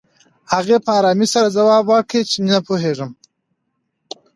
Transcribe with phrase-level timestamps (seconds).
[0.53, 3.11] هغې په ارامۍ سره ځواب ورکړ چې نه پوهېږم